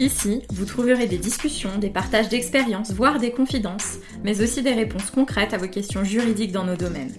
Ici, 0.00 0.42
vous 0.50 0.64
trouverez 0.64 1.06
des 1.06 1.18
discussions, 1.18 1.78
des 1.78 1.88
partages 1.88 2.28
d'expériences, 2.28 2.92
voire 2.92 3.20
des 3.20 3.30
confidences, 3.30 3.98
mais 4.24 4.42
aussi 4.42 4.60
des 4.60 4.72
réponses 4.72 5.10
concrètes 5.10 5.54
à 5.54 5.58
vos 5.58 5.68
questions 5.68 6.02
juridiques 6.02 6.50
dans 6.50 6.64
nos 6.64 6.74
domaines. 6.74 7.14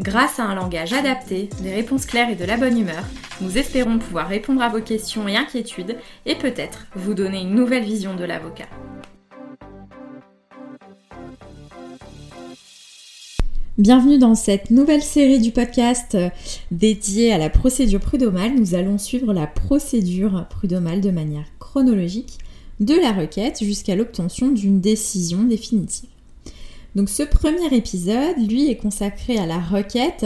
Grâce 0.00 0.40
à 0.40 0.44
un 0.44 0.56
langage 0.56 0.92
adapté, 0.92 1.48
des 1.60 1.72
réponses 1.72 2.04
claires 2.04 2.28
et 2.28 2.34
de 2.34 2.44
la 2.44 2.56
bonne 2.56 2.78
humeur, 2.78 3.04
nous 3.40 3.58
espérons 3.58 3.98
pouvoir 3.98 4.28
répondre 4.28 4.60
à 4.62 4.68
vos 4.68 4.80
questions 4.80 5.28
et 5.28 5.36
inquiétudes 5.36 5.96
et 6.26 6.34
peut-être 6.34 6.86
vous 6.96 7.14
donner 7.14 7.42
une 7.42 7.54
nouvelle 7.54 7.84
vision 7.84 8.16
de 8.16 8.24
l'avocat. 8.24 8.66
Bienvenue 13.78 14.16
dans 14.16 14.34
cette 14.34 14.70
nouvelle 14.70 15.02
série 15.02 15.38
du 15.38 15.50
podcast 15.50 16.14
euh, 16.14 16.30
dédiée 16.70 17.30
à 17.30 17.36
la 17.36 17.50
procédure 17.50 18.00
prud'homale. 18.00 18.54
Nous 18.54 18.74
allons 18.74 18.96
suivre 18.96 19.34
la 19.34 19.46
procédure 19.46 20.46
prud'homale 20.48 21.02
de 21.02 21.10
manière 21.10 21.44
chronologique 21.58 22.38
de 22.80 22.94
la 22.94 23.12
requête 23.12 23.62
jusqu'à 23.62 23.94
l'obtention 23.94 24.48
d'une 24.48 24.80
décision 24.80 25.42
définitive. 25.42 26.08
Donc 26.94 27.10
ce 27.10 27.22
premier 27.22 27.66
épisode, 27.76 28.38
lui, 28.48 28.70
est 28.70 28.76
consacré 28.76 29.36
à 29.36 29.44
la 29.44 29.58
requête. 29.58 30.24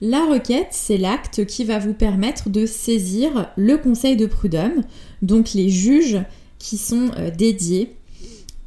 La 0.00 0.24
requête, 0.24 0.72
c'est 0.72 0.98
l'acte 0.98 1.46
qui 1.46 1.62
va 1.62 1.78
vous 1.78 1.94
permettre 1.94 2.50
de 2.50 2.66
saisir 2.66 3.52
le 3.56 3.76
conseil 3.76 4.16
de 4.16 4.26
prud'homme, 4.26 4.82
donc 5.22 5.54
les 5.54 5.68
juges 5.68 6.18
qui 6.58 6.76
sont 6.76 7.12
euh, 7.16 7.30
dédiés 7.30 7.92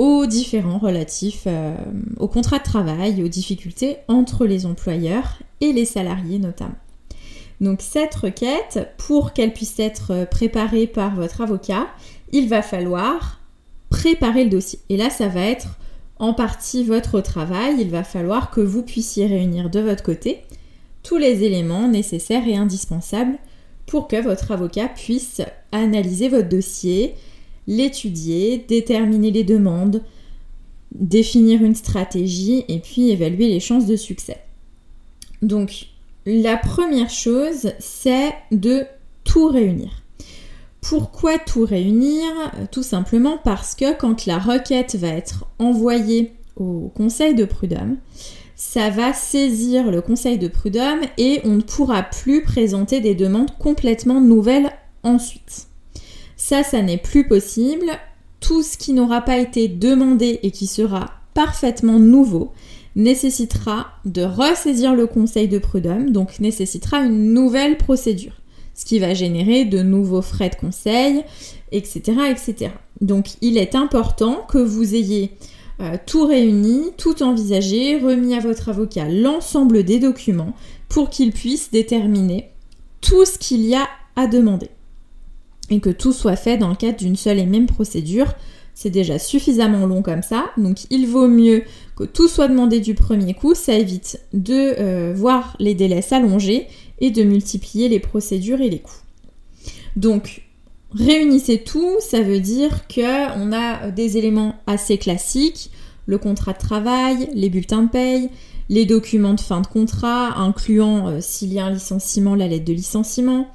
aux 0.01 0.25
différents 0.25 0.79
relatifs 0.79 1.43
euh, 1.45 1.75
au 2.17 2.27
contrat 2.27 2.57
de 2.57 2.63
travail, 2.63 3.21
aux 3.23 3.27
difficultés 3.27 3.97
entre 4.07 4.47
les 4.47 4.65
employeurs 4.65 5.37
et 5.61 5.73
les 5.73 5.85
salariés 5.85 6.39
notamment. 6.39 6.73
Donc 7.59 7.81
cette 7.83 8.15
requête, 8.15 8.89
pour 8.97 9.31
qu'elle 9.31 9.53
puisse 9.53 9.79
être 9.79 10.25
préparée 10.31 10.87
par 10.87 11.13
votre 11.13 11.41
avocat, 11.41 11.85
il 12.31 12.49
va 12.49 12.63
falloir 12.63 13.41
préparer 13.91 14.43
le 14.43 14.49
dossier. 14.49 14.79
Et 14.89 14.97
là, 14.97 15.11
ça 15.11 15.27
va 15.27 15.41
être 15.41 15.77
en 16.17 16.33
partie 16.33 16.83
votre 16.83 17.21
travail. 17.21 17.75
Il 17.79 17.91
va 17.91 18.03
falloir 18.03 18.49
que 18.49 18.61
vous 18.61 18.81
puissiez 18.81 19.27
réunir 19.27 19.69
de 19.69 19.81
votre 19.81 20.01
côté 20.01 20.41
tous 21.03 21.17
les 21.17 21.43
éléments 21.43 21.87
nécessaires 21.87 22.47
et 22.47 22.55
indispensables 22.55 23.37
pour 23.85 24.07
que 24.07 24.19
votre 24.19 24.51
avocat 24.51 24.87
puisse 24.87 25.43
analyser 25.71 26.27
votre 26.27 26.49
dossier, 26.49 27.13
l'étudier, 27.67 28.57
déterminer 28.67 29.31
les 29.31 29.43
demandes, 29.43 30.01
définir 30.93 31.63
une 31.63 31.75
stratégie 31.75 32.65
et 32.67 32.79
puis 32.79 33.09
évaluer 33.11 33.47
les 33.47 33.59
chances 33.59 33.85
de 33.85 33.95
succès. 33.95 34.37
Donc, 35.41 35.87
la 36.25 36.57
première 36.57 37.09
chose, 37.09 37.71
c'est 37.79 38.33
de 38.51 38.85
tout 39.23 39.47
réunir. 39.47 40.03
Pourquoi 40.81 41.37
tout 41.37 41.65
réunir? 41.65 42.25
Tout 42.71 42.83
simplement 42.83 43.37
parce 43.43 43.75
que 43.75 43.95
quand 43.97 44.25
la 44.25 44.39
requête 44.39 44.95
va 44.95 45.09
être 45.09 45.45
envoyée 45.59 46.33
au 46.55 46.91
conseil 46.95 47.35
de 47.35 47.45
prud'homme, 47.45 47.97
ça 48.55 48.89
va 48.89 49.13
saisir 49.13 49.89
le 49.89 50.01
conseil 50.01 50.37
de 50.37 50.47
prud'homme 50.47 51.01
et 51.17 51.41
on 51.45 51.55
ne 51.55 51.61
pourra 51.61 52.03
plus 52.03 52.43
présenter 52.43 52.99
des 52.99 53.15
demandes 53.15 53.57
complètement 53.57 54.21
nouvelles 54.21 54.71
ensuite. 55.03 55.67
Ça, 56.43 56.63
ça 56.63 56.81
n'est 56.81 56.97
plus 56.97 57.27
possible. 57.27 57.85
Tout 58.39 58.63
ce 58.63 58.75
qui 58.75 58.93
n'aura 58.93 59.21
pas 59.21 59.37
été 59.37 59.67
demandé 59.67 60.39
et 60.41 60.49
qui 60.49 60.65
sera 60.65 61.11
parfaitement 61.35 61.99
nouveau 61.99 62.51
nécessitera 62.95 63.89
de 64.05 64.23
ressaisir 64.23 64.95
le 64.95 65.05
conseil 65.05 65.47
de 65.47 65.59
prud'homme, 65.59 66.09
donc 66.09 66.39
nécessitera 66.39 67.01
une 67.01 67.35
nouvelle 67.35 67.77
procédure, 67.77 68.41
ce 68.73 68.85
qui 68.85 68.97
va 68.97 69.13
générer 69.13 69.65
de 69.65 69.83
nouveaux 69.83 70.23
frais 70.23 70.49
de 70.49 70.55
conseil, 70.55 71.23
etc. 71.71 72.01
etc. 72.31 72.71
Donc 73.01 73.27
il 73.41 73.55
est 73.55 73.75
important 73.75 74.43
que 74.49 74.57
vous 74.57 74.95
ayez 74.95 75.33
euh, 75.79 75.95
tout 76.07 76.25
réuni, 76.25 76.85
tout 76.97 77.21
envisagé, 77.21 77.99
remis 77.99 78.33
à 78.33 78.39
votre 78.39 78.69
avocat 78.69 79.07
l'ensemble 79.07 79.83
des 79.83 79.99
documents 79.99 80.55
pour 80.89 81.11
qu'il 81.11 81.33
puisse 81.33 81.69
déterminer 81.69 82.49
tout 82.99 83.25
ce 83.25 83.37
qu'il 83.37 83.61
y 83.63 83.75
a 83.75 83.87
à 84.15 84.25
demander 84.25 84.71
et 85.71 85.79
que 85.79 85.89
tout 85.89 86.13
soit 86.13 86.35
fait 86.35 86.57
dans 86.57 86.69
le 86.69 86.75
cadre 86.75 86.97
d'une 86.97 87.15
seule 87.15 87.39
et 87.39 87.45
même 87.45 87.65
procédure. 87.65 88.33
C'est 88.73 88.89
déjà 88.89 89.19
suffisamment 89.19 89.85
long 89.85 90.01
comme 90.01 90.21
ça, 90.21 90.45
donc 90.57 90.85
il 90.89 91.05
vaut 91.07 91.27
mieux 91.27 91.63
que 91.95 92.03
tout 92.03 92.27
soit 92.27 92.47
demandé 92.47 92.79
du 92.79 92.93
premier 92.93 93.33
coup, 93.33 93.53
ça 93.53 93.73
évite 93.73 94.21
de 94.33 94.75
euh, 94.79 95.13
voir 95.15 95.55
les 95.59 95.75
délais 95.75 96.01
s'allonger 96.01 96.67
et 96.99 97.11
de 97.11 97.23
multiplier 97.23 97.89
les 97.89 97.99
procédures 97.99 98.61
et 98.61 98.69
les 98.69 98.79
coûts. 98.79 99.01
Donc 99.95 100.43
réunissez 100.93 101.59
tout, 101.59 101.95
ça 101.99 102.21
veut 102.21 102.39
dire 102.39 102.87
qu'on 102.87 103.51
a 103.51 103.91
des 103.91 104.17
éléments 104.17 104.55
assez 104.67 104.97
classiques, 104.97 105.69
le 106.05 106.17
contrat 106.17 106.53
de 106.53 106.59
travail, 106.59 107.29
les 107.33 107.49
bulletins 107.49 107.83
de 107.83 107.89
paye, 107.89 108.29
les 108.69 108.85
documents 108.85 109.33
de 109.33 109.41
fin 109.41 109.61
de 109.61 109.67
contrat, 109.67 110.39
incluant 110.39 111.09
euh, 111.09 111.17
s'il 111.19 111.53
y 111.53 111.59
a 111.59 111.65
un 111.65 111.71
licenciement, 111.71 112.35
la 112.35 112.47
lettre 112.47 112.65
de 112.65 112.73
licenciement, 112.73 113.47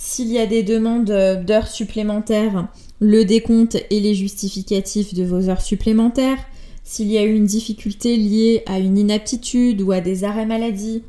s'il 0.00 0.28
y 0.28 0.38
a 0.38 0.46
des 0.46 0.62
demandes 0.62 1.10
d'heures 1.44 1.66
supplémentaires, 1.66 2.68
le 3.00 3.24
décompte 3.24 3.76
et 3.90 3.98
les 3.98 4.14
justificatifs 4.14 5.12
de 5.12 5.24
vos 5.24 5.48
heures 5.48 5.60
supplémentaires. 5.60 6.38
S'il 6.84 7.10
y 7.10 7.18
a 7.18 7.24
eu 7.24 7.34
une 7.34 7.46
difficulté 7.46 8.16
liée 8.16 8.62
à 8.66 8.78
une 8.78 8.96
inaptitude 8.96 9.82
ou 9.82 9.90
à 9.90 10.00
des 10.00 10.22
arrêts 10.22 10.46
maladie, 10.46 11.02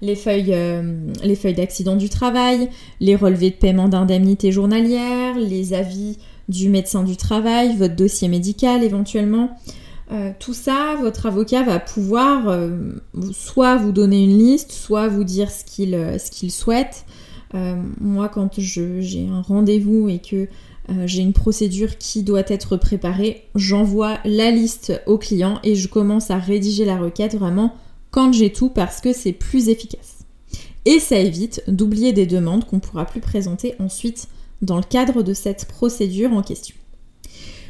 les 0.00 0.14
feuilles, 0.14 0.54
euh, 0.54 1.52
d'accident 1.56 1.96
du 1.96 2.08
travail, 2.08 2.70
les 3.00 3.16
relevés 3.16 3.50
de 3.50 3.56
paiement 3.56 3.88
d'indemnité 3.88 4.52
journalière, 4.52 5.36
les 5.36 5.74
avis 5.74 6.18
du 6.48 6.68
médecin 6.68 7.02
du 7.02 7.16
travail, 7.16 7.76
votre 7.76 7.96
dossier 7.96 8.28
médical 8.28 8.84
éventuellement. 8.84 9.50
Euh, 10.12 10.30
tout 10.38 10.54
ça, 10.54 10.94
votre 11.00 11.26
avocat 11.26 11.64
va 11.64 11.80
pouvoir 11.80 12.48
euh, 12.48 12.92
soit 13.32 13.76
vous 13.76 13.90
donner 13.90 14.22
une 14.22 14.38
liste, 14.38 14.70
soit 14.70 15.08
vous 15.08 15.24
dire 15.24 15.50
ce 15.50 15.64
qu'il 15.64 16.52
souhaite, 16.52 17.04
euh, 17.54 17.76
moi, 18.00 18.28
quand 18.28 18.58
j'ai 18.58 19.28
un 19.28 19.40
rendez-vous 19.40 20.08
et 20.08 20.18
que 20.18 20.48
euh, 20.90 21.06
j'ai 21.06 21.22
une 21.22 21.32
procédure 21.32 21.98
qui 21.98 22.22
doit 22.22 22.42
être 22.46 22.76
préparée, 22.76 23.44
j'envoie 23.54 24.18
la 24.24 24.50
liste 24.50 25.00
au 25.06 25.18
client 25.18 25.60
et 25.62 25.74
je 25.76 25.88
commence 25.88 26.30
à 26.30 26.38
rédiger 26.38 26.84
la 26.84 26.98
requête 26.98 27.36
vraiment 27.36 27.74
quand 28.10 28.32
j'ai 28.32 28.52
tout 28.52 28.70
parce 28.70 29.00
que 29.00 29.12
c'est 29.12 29.32
plus 29.32 29.68
efficace. 29.68 30.18
Et 30.84 30.98
ça 30.98 31.16
évite 31.16 31.62
d'oublier 31.68 32.12
des 32.12 32.26
demandes 32.26 32.64
qu'on 32.66 32.76
ne 32.76 32.80
pourra 32.80 33.06
plus 33.06 33.20
présenter 33.20 33.74
ensuite 33.78 34.28
dans 34.60 34.76
le 34.76 34.82
cadre 34.82 35.22
de 35.22 35.32
cette 35.32 35.66
procédure 35.66 36.32
en 36.32 36.42
question. 36.42 36.76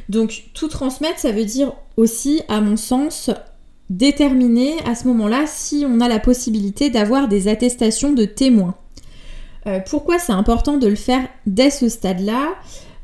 Donc 0.09 0.45
tout 0.53 0.67
transmettre, 0.67 1.19
ça 1.19 1.31
veut 1.31 1.45
dire 1.45 1.73
aussi, 1.97 2.41
à 2.47 2.61
mon 2.61 2.77
sens, 2.77 3.31
déterminer 3.89 4.73
à 4.85 4.95
ce 4.95 5.07
moment-là 5.07 5.45
si 5.47 5.85
on 5.87 6.01
a 6.01 6.07
la 6.07 6.19
possibilité 6.19 6.89
d'avoir 6.89 7.27
des 7.27 7.47
attestations 7.47 8.13
de 8.13 8.25
témoins. 8.25 8.75
Euh, 9.67 9.79
pourquoi 9.79 10.19
c'est 10.19 10.31
important 10.31 10.77
de 10.77 10.87
le 10.87 10.95
faire 10.95 11.27
dès 11.45 11.69
ce 11.69 11.89
stade-là 11.89 12.49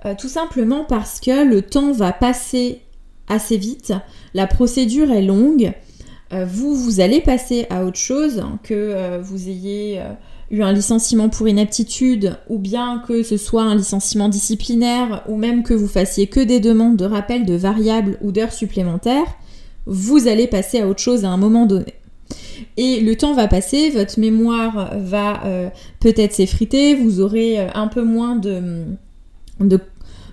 euh, 0.06 0.14
Tout 0.18 0.30
simplement 0.30 0.86
parce 0.86 1.20
que 1.20 1.44
le 1.46 1.62
temps 1.62 1.92
va 1.92 2.12
passer 2.12 2.82
assez 3.28 3.58
vite, 3.58 3.94
la 4.34 4.46
procédure 4.46 5.12
est 5.12 5.22
longue, 5.22 5.74
euh, 6.34 6.46
vous, 6.46 6.76
vous 6.76 7.00
allez 7.00 7.22
passer 7.22 7.66
à 7.70 7.86
autre 7.86 7.98
chose, 7.98 8.40
hein, 8.40 8.60
que 8.64 9.20
vous 9.22 9.48
ayez 9.48 10.02
eu 10.50 10.62
un 10.62 10.74
licenciement 10.74 11.30
pour 11.30 11.48
inaptitude, 11.48 12.38
ou 12.50 12.58
bien 12.58 13.02
que 13.08 13.24
ce 13.24 13.38
soit 13.38 13.64
un 13.64 13.76
licenciement 13.76 14.28
disciplinaire, 14.28 15.24
ou 15.30 15.38
même 15.38 15.64
que 15.64 15.74
vous 15.74 15.88
fassiez 15.88 16.28
que 16.28 16.42
des 16.42 16.60
demandes 16.60 16.98
de 16.98 17.06
rappel 17.06 17.46
de 17.46 17.56
variables 17.56 18.18
ou 18.22 18.32
d'heures 18.32 18.54
supplémentaires, 18.54 19.38
vous 19.86 20.28
allez 20.28 20.48
passer 20.48 20.82
à 20.82 20.88
autre 20.88 21.02
chose 21.02 21.26
à 21.26 21.30
un 21.30 21.38
moment 21.38 21.66
donné. 21.66 22.01
Et 22.78 23.00
le 23.00 23.16
temps 23.16 23.34
va 23.34 23.48
passer, 23.48 23.90
votre 23.90 24.20
mémoire 24.20 24.92
va 24.98 25.44
euh, 25.46 25.70
peut-être 26.00 26.34
s'effriter, 26.34 26.96
vous 26.96 27.22
aurez 27.22 27.60
euh, 27.60 27.68
un 27.74 27.88
peu 27.88 28.04
moins 28.04 28.36
de, 28.36 28.86
de 29.60 29.80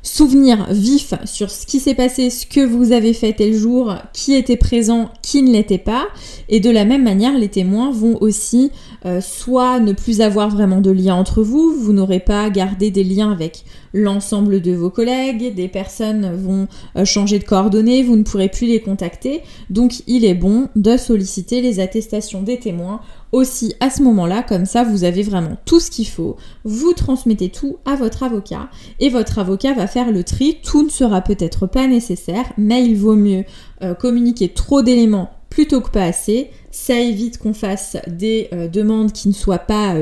souvenirs 0.02 0.66
vifs 0.70 1.14
sur 1.24 1.50
ce 1.50 1.66
qui 1.66 1.80
s'est 1.80 1.94
passé, 1.94 2.30
ce 2.30 2.46
que 2.46 2.64
vous 2.64 2.92
avez 2.92 3.12
fait 3.12 3.32
tel 3.32 3.54
jour, 3.54 3.94
qui 4.12 4.34
était 4.34 4.56
présent, 4.56 5.10
qui 5.22 5.42
ne 5.42 5.52
l'était 5.52 5.78
pas. 5.78 6.06
Et 6.48 6.60
de 6.60 6.70
la 6.70 6.84
même 6.84 7.04
manière, 7.04 7.36
les 7.36 7.48
témoins 7.48 7.90
vont 7.90 8.16
aussi 8.20 8.70
euh, 9.04 9.20
soit 9.20 9.80
ne 9.80 9.92
plus 9.92 10.20
avoir 10.20 10.48
vraiment 10.48 10.80
de 10.80 10.90
lien 10.90 11.14
entre 11.14 11.42
vous, 11.42 11.74
vous 11.78 11.92
n'aurez 11.92 12.20
pas 12.20 12.50
gardé 12.50 12.90
des 12.90 13.04
liens 13.04 13.30
avec 13.30 13.64
l'ensemble 13.92 14.60
de 14.60 14.72
vos 14.72 14.90
collègues, 14.90 15.54
des 15.54 15.68
personnes 15.68 16.34
vont 16.34 16.68
euh, 16.96 17.04
changer 17.04 17.38
de 17.38 17.44
coordonnées, 17.44 18.02
vous 18.02 18.16
ne 18.16 18.22
pourrez 18.22 18.48
plus 18.48 18.66
les 18.66 18.80
contacter. 18.80 19.42
Donc 19.70 20.02
il 20.06 20.24
est 20.24 20.34
bon 20.34 20.68
de 20.76 20.96
solliciter 20.96 21.60
les 21.60 21.80
attestations 21.80 22.42
des 22.42 22.58
témoins 22.58 23.00
aussi 23.32 23.74
à 23.80 23.90
ce 23.90 24.02
moment-là, 24.02 24.42
comme 24.42 24.64
ça 24.64 24.84
vous 24.84 25.04
avez 25.04 25.22
vraiment 25.22 25.56
tout 25.64 25.80
ce 25.80 25.90
qu'il 25.90 26.08
faut, 26.08 26.36
vous 26.64 26.92
transmettez 26.92 27.50
tout 27.50 27.76
à 27.84 27.94
votre 27.94 28.22
avocat 28.22 28.68
et 29.00 29.10
votre 29.10 29.38
avocat 29.38 29.74
va 29.74 29.86
faire 29.86 30.10
le 30.10 30.24
tri. 30.24 30.58
Tout 30.62 30.82
ne 30.82 30.90
sera 30.90 31.20
peut-être 31.20 31.66
pas 31.66 31.86
nécessaire, 31.86 32.52
mais 32.56 32.84
il 32.84 32.96
vaut 32.96 33.16
mieux 33.16 33.44
euh, 33.82 33.94
communiquer 33.94 34.48
trop 34.48 34.82
d'éléments 34.82 35.30
plutôt 35.50 35.80
que 35.80 35.90
pas 35.90 36.04
assez. 36.04 36.50
Ça 36.70 36.98
évite 36.98 37.38
qu'on 37.38 37.54
fasse 37.54 37.96
des 38.06 38.48
euh, 38.52 38.68
demandes 38.68 39.12
qui 39.12 39.28
ne 39.28 39.32
soient 39.32 39.58
pas 39.58 39.94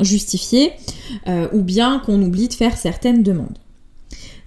justifiées 0.00 0.72
ou 1.52 1.62
bien 1.62 2.00
qu'on 2.04 2.20
oublie 2.22 2.48
de 2.48 2.54
faire 2.54 2.76
certaines 2.76 3.22
demandes. 3.22 3.58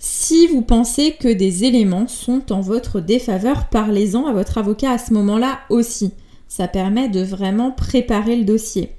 Si 0.03 0.47
vous 0.47 0.63
pensez 0.63 1.15
que 1.19 1.27
des 1.27 1.63
éléments 1.63 2.07
sont 2.07 2.51
en 2.51 2.61
votre 2.61 3.01
défaveur, 3.01 3.67
parlez-en 3.69 4.25
à 4.25 4.33
votre 4.33 4.57
avocat 4.57 4.91
à 4.93 4.97
ce 4.97 5.13
moment-là 5.13 5.59
aussi. 5.69 6.11
Ça 6.47 6.67
permet 6.67 7.07
de 7.07 7.21
vraiment 7.21 7.69
préparer 7.71 8.35
le 8.35 8.43
dossier. 8.43 8.95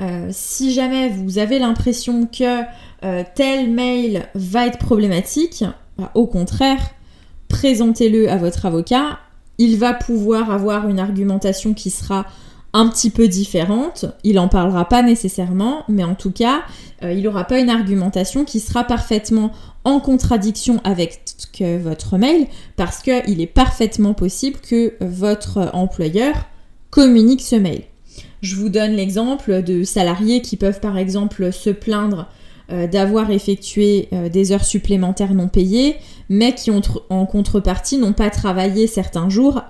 Euh, 0.00 0.28
si 0.30 0.72
jamais 0.72 1.08
vous 1.08 1.38
avez 1.38 1.58
l'impression 1.58 2.26
que 2.26 2.62
euh, 3.04 3.24
tel 3.34 3.70
mail 3.70 4.28
va 4.34 4.66
être 4.66 4.78
problématique, 4.78 5.64
bah, 5.98 6.12
au 6.14 6.26
contraire, 6.26 6.90
présentez-le 7.48 8.30
à 8.30 8.36
votre 8.36 8.66
avocat. 8.66 9.18
Il 9.58 9.78
va 9.78 9.94
pouvoir 9.94 10.50
avoir 10.50 10.88
une 10.88 10.98
argumentation 10.98 11.74
qui 11.74 11.90
sera 11.90 12.26
un 12.72 12.88
petit 12.88 13.10
peu 13.10 13.26
différente. 13.26 14.04
Il 14.22 14.34
n'en 14.34 14.48
parlera 14.48 14.86
pas 14.86 15.02
nécessairement, 15.02 15.84
mais 15.88 16.04
en 16.04 16.14
tout 16.14 16.30
cas, 16.30 16.62
euh, 17.02 17.12
il 17.12 17.22
n'aura 17.22 17.44
pas 17.44 17.58
une 17.58 17.70
argumentation 17.70 18.44
qui 18.44 18.60
sera 18.60 18.84
parfaitement 18.84 19.50
en 19.84 19.98
contradiction 20.00 20.80
avec 20.84 21.20
votre 21.82 22.18
mail, 22.18 22.48
parce 22.76 22.98
qu'il 23.02 23.40
est 23.40 23.46
parfaitement 23.46 24.12
possible 24.12 24.58
que 24.58 24.94
votre 25.00 25.70
employeur 25.72 26.34
communique 26.90 27.40
ce 27.40 27.56
mail. 27.56 27.82
Je 28.42 28.56
vous 28.56 28.68
donne 28.68 28.92
l'exemple 28.92 29.62
de 29.62 29.84
salariés 29.84 30.42
qui 30.42 30.56
peuvent 30.56 30.80
par 30.80 30.98
exemple 30.98 31.52
se 31.52 31.70
plaindre 31.70 32.28
euh, 32.70 32.86
d'avoir 32.86 33.30
effectué 33.30 34.08
euh, 34.12 34.28
des 34.28 34.52
heures 34.52 34.64
supplémentaires 34.64 35.34
non 35.34 35.48
payées, 35.48 35.96
mais 36.28 36.54
qui 36.54 36.70
en 36.70 37.26
contrepartie 37.26 37.98
n'ont 37.98 38.12
pas 38.12 38.30
travaillé 38.30 38.86
certains 38.86 39.28
jours 39.28 39.62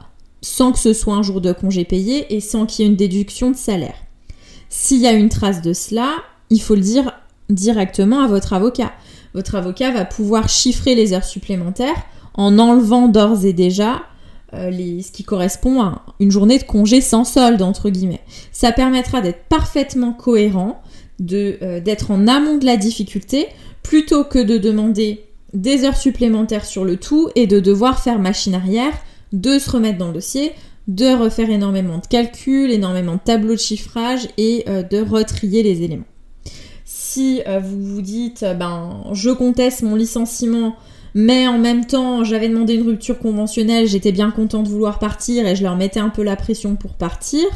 sans 0.42 0.72
que 0.72 0.78
ce 0.78 0.92
soit 0.92 1.14
un 1.14 1.22
jour 1.22 1.40
de 1.40 1.52
congé 1.52 1.84
payé 1.84 2.34
et 2.34 2.40
sans 2.40 2.66
qu'il 2.66 2.84
y 2.84 2.88
ait 2.88 2.90
une 2.90 2.96
déduction 2.96 3.50
de 3.50 3.56
salaire. 3.56 3.96
S'il 4.68 5.00
y 5.00 5.06
a 5.06 5.12
une 5.12 5.28
trace 5.28 5.60
de 5.60 5.72
cela, 5.72 6.10
il 6.50 6.60
faut 6.60 6.74
le 6.74 6.80
dire 6.80 7.12
directement 7.50 8.20
à 8.20 8.28
votre 8.28 8.52
avocat. 8.52 8.92
Votre 9.34 9.56
avocat 9.56 9.90
va 9.90 10.04
pouvoir 10.04 10.48
chiffrer 10.48 10.94
les 10.94 11.12
heures 11.12 11.24
supplémentaires 11.24 12.02
en 12.34 12.58
enlevant 12.58 13.08
d'ores 13.08 13.44
et 13.44 13.52
déjà 13.52 14.02
euh, 14.54 14.70
ce 14.70 15.10
qui 15.10 15.24
correspond 15.24 15.82
à 15.82 16.02
une 16.20 16.30
journée 16.30 16.58
de 16.58 16.64
congé 16.64 17.00
sans 17.00 17.24
solde, 17.24 17.62
entre 17.62 17.90
guillemets. 17.90 18.22
Ça 18.52 18.72
permettra 18.72 19.20
d'être 19.20 19.44
parfaitement 19.48 20.12
cohérent, 20.12 20.80
euh, 21.32 21.80
d'être 21.80 22.10
en 22.10 22.26
amont 22.26 22.58
de 22.58 22.66
la 22.66 22.76
difficulté, 22.76 23.46
plutôt 23.82 24.24
que 24.24 24.38
de 24.38 24.58
demander 24.58 25.24
des 25.52 25.84
heures 25.84 25.96
supplémentaires 25.96 26.64
sur 26.64 26.84
le 26.84 26.96
tout 26.96 27.30
et 27.34 27.46
de 27.46 27.60
devoir 27.60 28.02
faire 28.02 28.18
machine 28.18 28.54
arrière, 28.54 28.92
de 29.32 29.58
se 29.58 29.70
remettre 29.70 29.98
dans 29.98 30.08
le 30.08 30.14
dossier, 30.14 30.52
de 30.88 31.06
refaire 31.06 31.50
énormément 31.50 31.98
de 31.98 32.06
calculs, 32.06 32.70
énormément 32.70 33.14
de 33.14 33.20
tableaux 33.24 33.54
de 33.54 33.60
chiffrage 33.60 34.28
et 34.38 34.64
euh, 34.68 34.82
de 34.82 35.00
retrier 35.00 35.62
les 35.62 35.82
éléments. 35.82 36.04
Si 36.84 37.40
vous 37.62 37.82
vous 37.82 38.02
dites, 38.02 38.44
ben, 38.58 39.04
je 39.12 39.30
conteste 39.30 39.82
mon 39.82 39.96
licenciement 39.96 40.76
mais 41.18 41.48
en 41.48 41.56
même 41.56 41.86
temps, 41.86 42.24
j'avais 42.24 42.46
demandé 42.46 42.74
une 42.74 42.86
rupture 42.86 43.18
conventionnelle, 43.18 43.86
j'étais 43.86 44.12
bien 44.12 44.30
content 44.30 44.62
de 44.62 44.68
vouloir 44.68 44.98
partir 44.98 45.46
et 45.46 45.56
je 45.56 45.62
leur 45.62 45.74
mettais 45.74 45.98
un 45.98 46.10
peu 46.10 46.22
la 46.22 46.36
pression 46.36 46.76
pour 46.76 46.92
partir. 46.92 47.46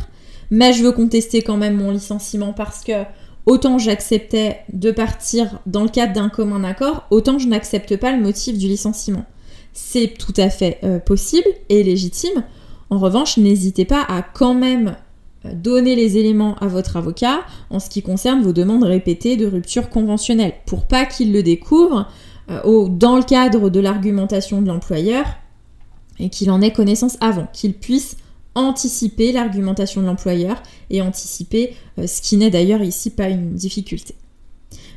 Mais 0.51 0.73
je 0.73 0.83
veux 0.83 0.93
contester 0.93 1.43
quand 1.43 1.59
même 1.59 1.75
mon 1.75 1.91
licenciement 1.91 2.55
parce 2.55 2.83
que 2.83 3.05
autant 3.47 3.79
j'acceptais 3.79 4.61
de 4.73 4.91
partir 4.91 5.61
dans 5.67 5.83
le 5.83 5.89
cadre 5.89 6.13
d'un 6.13 6.29
commun 6.29 6.65
accord, 6.65 7.07
autant 7.11 7.39
je 7.39 7.49
n'accepte 7.49 7.97
pas 7.97 8.13
le 8.13 8.23
motif 8.23 8.59
du 8.59 8.69
licenciement. 8.69 9.25
C'est 9.73 10.15
tout 10.19 10.35
à 10.37 10.51
fait 10.51 10.79
euh, 10.83 10.99
possible 10.99 11.49
et 11.69 11.83
légitime. 11.83 12.45
En 12.91 12.99
revanche, 12.99 13.37
n'hésitez 13.37 13.85
pas 13.85 14.03
à 14.03 14.23
quand 14.23 14.55
même 14.55 14.97
euh, 15.45 15.55
donner 15.55 15.95
les 15.95 16.19
éléments 16.19 16.57
à 16.57 16.67
votre 16.67 16.97
avocat 16.97 17.41
en 17.71 17.79
ce 17.79 17.89
qui 17.89 18.03
concerne 18.03 18.43
vos 18.43 18.53
demandes 18.53 18.85
répétées 18.85 19.37
de 19.37 19.47
rupture 19.47 19.89
conventionnelle 19.89 20.55
pour 20.67 20.87
pas 20.87 21.07
qu'il 21.07 21.33
le 21.33 21.43
découvre 21.43 22.09
euh, 22.51 22.89
dans 22.89 23.17
le 23.17 23.23
cadre 23.23 23.71
de 23.71 23.81
l'argumentation 23.81 24.61
de 24.61 24.67
l'employeur 24.67 25.25
et 26.19 26.29
qu'il 26.29 26.51
en 26.51 26.61
ait 26.61 26.73
connaissance 26.73 27.17
avant, 27.21 27.47
qu'il 27.53 27.75
puisse 27.75 28.17
anticiper 28.61 29.33
l'argumentation 29.33 30.01
de 30.01 30.07
l'employeur 30.07 30.63
et 30.91 31.03
anticiper 31.03 31.75
euh, 31.99 32.07
ce 32.07 32.23
qui 32.23 32.37
n'est 32.37 32.51
d'ailleurs 32.51 32.83
ici 32.83 33.11
pas 33.11 33.29
une 33.29 33.55
difficulté. 33.55 34.15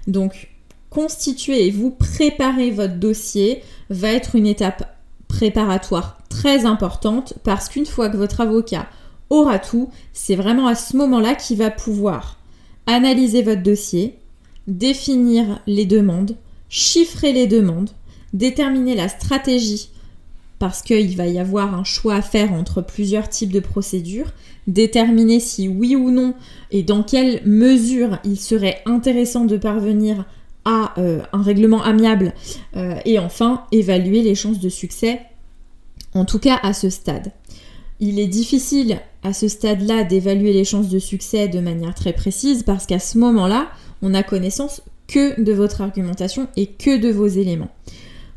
Donc, 0.08 0.50
constituer 0.90 1.68
et 1.68 1.72
vous 1.72 1.92
préparer 1.92 2.72
votre 2.72 2.96
dossier 2.96 3.64
va 3.90 4.12
être 4.12 4.36
une 4.36 4.48
étape 4.48 4.98
préparatoire 5.28 6.20
très 6.30 6.66
importante 6.66 7.34
parce 7.44 7.70
qu'une 7.70 7.86
fois 7.86 8.10
que 8.10 8.18
votre 8.18 8.42
avocat 8.42 8.88
aura 9.30 9.60
tout, 9.60 9.90
c'est 10.14 10.36
vraiment 10.36 10.68
à 10.68 10.76
ce 10.76 10.96
moment-là 10.98 11.36
qu'il 11.36 11.58
va 11.58 11.72
pouvoir 11.72 12.38
analyser 12.86 13.42
votre 13.42 13.64
dossier, 13.64 14.20
définir 14.68 15.60
les 15.66 15.86
demandes, 15.86 16.36
chiffrer 16.70 17.34
les 17.34 17.48
demandes, 17.48 17.90
déterminer 18.34 18.96
la 18.96 19.10
stratégie 19.10 19.90
parce 20.64 20.82
qu'il 20.82 21.18
va 21.18 21.28
y 21.28 21.40
avoir 21.40 21.76
un 21.76 21.84
choix 21.84 22.16
à 22.16 22.22
faire 22.22 22.54
entre 22.54 22.82
plusieurs 22.82 23.28
types 23.28 23.52
de 23.52 23.60
procédures, 23.60 24.32
déterminer 24.66 25.42
si 25.42 25.68
oui 25.68 25.98
ou 25.98 26.10
non 26.10 26.36
et 26.72 26.84
dans 26.84 27.04
quelle 27.04 27.46
mesure 27.46 28.18
il 28.24 28.40
serait 28.40 28.82
intéressant 28.86 29.44
de 29.44 29.58
parvenir 29.58 30.24
à 30.64 30.94
euh, 31.00 31.20
un 31.34 31.42
règlement 31.42 31.84
amiable 31.84 32.34
euh, 32.78 32.96
et 33.04 33.20
enfin 33.20 33.66
évaluer 33.74 34.22
les 34.22 34.36
chances 34.36 34.62
de 34.62 34.70
succès, 34.70 35.20
en 36.14 36.24
tout 36.24 36.40
cas 36.40 36.58
à 36.64 36.72
ce 36.72 36.90
stade. 36.90 37.34
Il 38.00 38.18
est 38.18 38.28
difficile 38.28 39.02
à 39.22 39.34
ce 39.34 39.50
stade-là 39.50 40.06
d'évaluer 40.06 40.54
les 40.54 40.64
chances 40.64 40.88
de 40.88 41.00
succès 41.00 41.50
de 41.50 41.60
manière 41.60 41.94
très 41.94 42.14
précise 42.14 42.64
parce 42.64 42.86
qu'à 42.86 43.00
ce 43.00 43.18
moment-là, 43.18 43.68
on 44.02 44.14
a 44.14 44.24
connaissance 44.24 44.82
que 45.10 45.42
de 45.42 45.52
votre 45.52 45.82
argumentation 45.82 46.48
et 46.56 46.68
que 46.68 46.98
de 46.98 47.10
vos 47.10 47.28
éléments. 47.28 47.72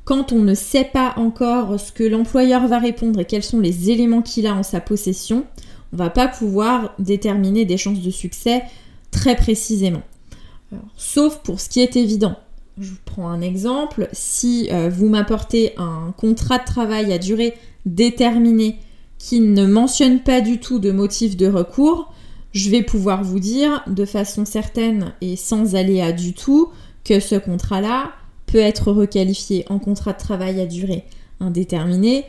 Quand 0.06 0.30
on 0.30 0.38
ne 0.38 0.54
sait 0.54 0.84
pas 0.84 1.14
encore 1.16 1.80
ce 1.80 1.90
que 1.90 2.04
l'employeur 2.04 2.68
va 2.68 2.78
répondre 2.78 3.18
et 3.18 3.24
quels 3.24 3.42
sont 3.42 3.58
les 3.58 3.90
éléments 3.90 4.22
qu'il 4.22 4.46
a 4.46 4.54
en 4.54 4.62
sa 4.62 4.80
possession, 4.80 5.44
on 5.92 5.96
va 5.96 6.10
pas 6.10 6.28
pouvoir 6.28 6.94
déterminer 7.00 7.64
des 7.64 7.76
chances 7.76 8.00
de 8.00 8.10
succès 8.10 8.62
très 9.10 9.34
précisément. 9.34 10.02
sauf 10.96 11.38
pour 11.42 11.58
ce 11.58 11.68
qui 11.68 11.80
est 11.80 11.96
évident. 11.96 12.36
Je 12.78 12.90
vous 12.90 12.98
prends 13.04 13.28
un 13.28 13.40
exemple. 13.40 14.08
Si 14.12 14.68
euh, 14.70 14.88
vous 14.88 15.08
m'apportez 15.08 15.75
un 15.76 16.14
contrat 16.16 16.58
de 16.58 16.64
travail 16.64 17.12
à 17.12 17.18
durée 17.18 17.54
déterminée 17.84 18.78
qui 19.18 19.40
ne 19.40 19.66
mentionne 19.66 20.20
pas 20.20 20.40
du 20.40 20.60
tout 20.60 20.78
de 20.78 20.92
motif 20.92 21.36
de 21.36 21.48
recours, 21.48 22.12
je 22.52 22.70
vais 22.70 22.82
pouvoir 22.82 23.25
vous 23.25 23.40
dire 23.40 23.82
de 23.88 24.04
façon 24.04 24.44
certaine 24.44 25.14
et 25.20 25.34
sans 25.34 25.75
aléa 25.75 26.12
du 26.12 26.32
tout 26.32 26.70
que 27.02 27.18
ce 27.18 27.34
contrat-là 27.34 28.12
peut 28.46 28.58
être 28.58 28.92
requalifié 28.92 29.64
en 29.68 29.78
contrat 29.78 30.12
de 30.12 30.18
travail 30.18 30.60
à 30.60 30.66
durée 30.66 31.04
indéterminée 31.40 32.24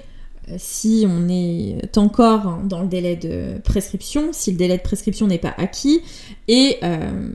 euh, 0.49 0.55
si 0.57 1.05
on 1.07 1.27
est 1.29 1.97
encore 1.97 2.59
dans 2.63 2.81
le 2.81 2.87
délai 2.87 3.15
de 3.15 3.59
prescription, 3.63 4.29
si 4.31 4.51
le 4.51 4.57
délai 4.57 4.77
de 4.77 4.81
prescription 4.81 5.27
n'est 5.27 5.37
pas 5.37 5.53
acquis, 5.57 6.01
et 6.47 6.77
euh, 6.83 7.29